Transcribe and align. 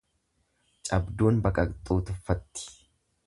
Cabduun 0.87 1.37
baqaqxuu 1.45 1.99
tuffatti. 2.07 2.65